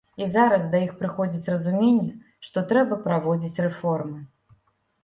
[0.25, 2.09] І зараз да іх прыходзіць разуменне,
[2.49, 4.19] што трэба праводзіць рэформы.